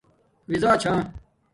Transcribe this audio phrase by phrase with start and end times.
[0.51, 0.91] راضآ چھا